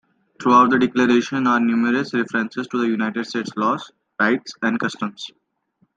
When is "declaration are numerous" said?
0.79-2.15